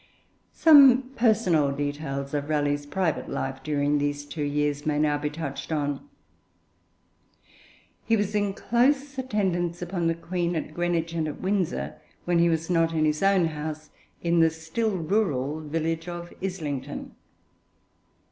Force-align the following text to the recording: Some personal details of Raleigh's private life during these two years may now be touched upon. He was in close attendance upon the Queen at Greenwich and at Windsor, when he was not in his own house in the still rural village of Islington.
Some 0.55 1.11
personal 1.15 1.71
details 1.71 2.33
of 2.33 2.49
Raleigh's 2.49 2.87
private 2.87 3.29
life 3.29 3.61
during 3.61 3.99
these 3.99 4.25
two 4.25 4.41
years 4.41 4.83
may 4.83 4.97
now 4.97 5.19
be 5.19 5.29
touched 5.29 5.71
upon. 5.71 6.01
He 8.07 8.17
was 8.17 8.33
in 8.33 8.55
close 8.55 9.19
attendance 9.19 9.79
upon 9.79 10.07
the 10.07 10.15
Queen 10.15 10.55
at 10.55 10.73
Greenwich 10.73 11.13
and 11.13 11.27
at 11.27 11.39
Windsor, 11.39 12.01
when 12.25 12.39
he 12.39 12.49
was 12.49 12.67
not 12.67 12.93
in 12.93 13.05
his 13.05 13.21
own 13.21 13.45
house 13.49 13.91
in 14.23 14.39
the 14.39 14.49
still 14.49 14.97
rural 14.97 15.59
village 15.59 16.07
of 16.07 16.33
Islington. 16.41 17.15